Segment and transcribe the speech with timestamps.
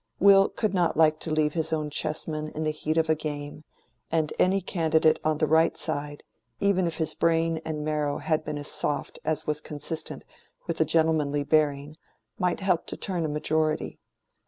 [0.19, 3.63] Will could not like to leave his own chessmen in the heat of a game;
[4.11, 6.23] and any candidate on the right side,
[6.59, 10.23] even if his brain and marrow had been as soft as was consistent
[10.65, 11.97] with a gentlemanly bearing,
[12.39, 13.99] might help to turn a majority.